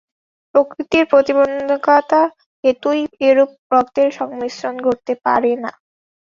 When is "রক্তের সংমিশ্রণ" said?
3.73-4.75